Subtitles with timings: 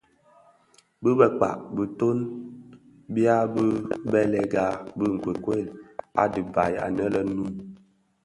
[1.03, 2.17] Bi bëkpag bitoň
[3.13, 3.65] bya bi
[4.11, 4.65] bèlèga
[4.97, 5.65] bi nkokuel
[6.21, 7.53] a dhibaï anë le Noun.